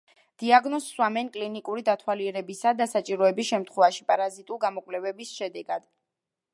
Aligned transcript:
დიაგნოზს 0.43 0.87
სვამენ 0.93 1.29
კლინიკური 1.35 1.85
დათვალიერებისა 1.91 2.73
და, 2.81 2.89
საჭიროების 2.97 3.53
შემთხვევაში, 3.53 4.09
პარაზიტული 4.11 4.63
გამოკვლევის 4.69 5.39
შედეგად. 5.41 5.91